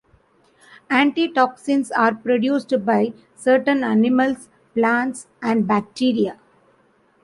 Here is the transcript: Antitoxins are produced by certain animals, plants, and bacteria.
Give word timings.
Antitoxins 0.89 1.91
are 1.91 2.15
produced 2.15 2.73
by 2.83 3.13
certain 3.35 3.83
animals, 3.83 4.49
plants, 4.73 5.27
and 5.43 5.67
bacteria. 5.67 6.39